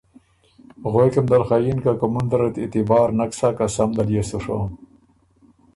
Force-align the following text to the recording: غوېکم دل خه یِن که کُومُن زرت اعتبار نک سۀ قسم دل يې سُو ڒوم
غوېکم 0.91 1.25
دل 1.31 1.43
خه 1.47 1.57
یِن 1.65 1.77
که 1.83 1.91
کُومُن 1.99 2.25
زرت 2.31 2.55
اعتبار 2.61 3.07
نک 3.17 3.31
سۀ 3.39 3.47
قسم 3.57 3.89
دل 3.97 4.07
يې 4.15 4.23
سُو 4.29 4.37
ڒوم 4.43 4.71